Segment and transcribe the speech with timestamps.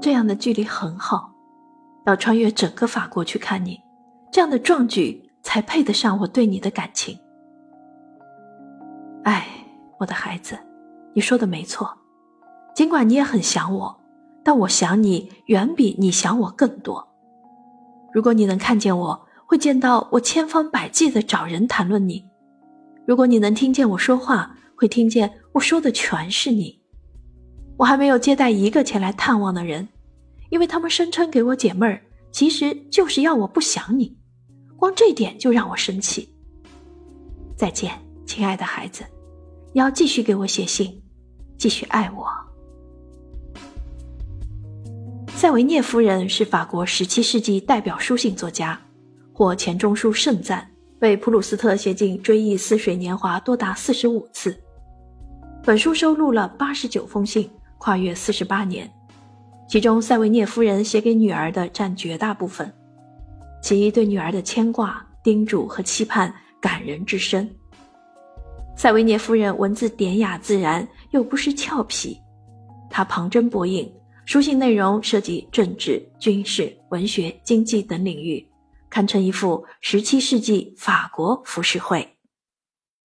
[0.00, 1.30] 这样的距离很好，
[2.06, 3.78] 要穿越整个法国去看你，
[4.32, 7.18] 这样的壮举才配得上我对你的感情。
[9.24, 9.46] 哎，
[9.98, 10.58] 我的孩子，
[11.14, 11.98] 你说的没错，
[12.74, 14.00] 尽管你也很想我，
[14.42, 17.06] 但我想你远比你想我更多。
[18.12, 22.24] 如果你能看见我，会见到我千方百计的找人谈论你；
[23.06, 26.80] 如果你能听见我说话，会听见我说的全是你。
[27.76, 29.88] 我还没有接待一个前来探望的人，
[30.50, 34.16] 因为他们声称给我解闷儿，其实就是要我不想你。
[34.76, 36.34] 光这点就让我生气。
[37.56, 39.04] 再见，亲爱的孩子，
[39.72, 41.02] 你要继续给我写信，
[41.58, 42.26] 继续爱我。
[45.28, 48.78] 塞维涅夫人是法国十七世纪代表书信作家，
[49.32, 54.58] 获钱钟书盛赞，被普鲁斯特写进《追忆似水年华》多达四十五次。
[55.62, 58.90] 本书收录了八十九封信，跨越四十八年，
[59.70, 62.74] 其中塞维涅夫人写给女儿的占绝大部分，
[63.62, 67.48] 其对女儿的牵挂、叮嘱和期盼感人至深。
[68.76, 72.20] 塞维涅夫人文字典雅自然，又不失俏皮，
[72.90, 73.88] 她旁征博引，
[74.24, 78.44] 书信内容涉及政治、军事、文学、经济等领域，
[78.88, 82.04] 堪称一幅十七世纪法国浮世绘。